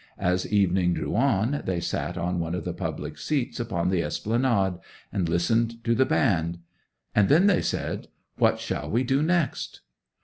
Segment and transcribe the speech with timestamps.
[0.17, 4.79] As evening drew on they sat on one of the public seats upon the Esplanade,
[5.13, 6.57] and listened to the band;
[7.13, 8.07] and then they said
[8.39, 9.81] "What shall we do next?"